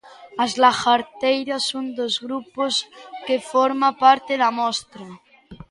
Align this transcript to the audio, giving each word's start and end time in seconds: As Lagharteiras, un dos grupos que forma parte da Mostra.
As 0.43 0.51
Lagharteiras, 0.63 1.65
un 1.79 1.85
dos 1.99 2.13
grupos 2.25 2.73
que 3.25 3.37
forma 3.51 3.89
parte 4.03 4.33
da 4.41 4.49
Mostra. 4.59 5.07